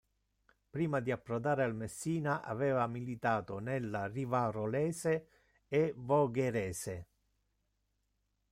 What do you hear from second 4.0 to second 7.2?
Rivarolese e Vogherese.